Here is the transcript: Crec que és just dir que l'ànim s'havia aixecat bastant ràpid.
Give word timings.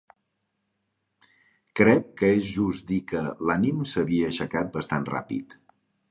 Crec 1.79 2.07
que 2.21 2.31
és 2.37 2.47
just 2.53 2.85
dir 2.91 2.97
que 3.11 3.21
l'ànim 3.49 3.83
s'havia 3.91 4.31
aixecat 4.31 4.71
bastant 4.79 5.05
ràpid. 5.11 5.55